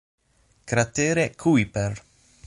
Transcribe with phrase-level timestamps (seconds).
[0.63, 1.93] Cratere Kuiper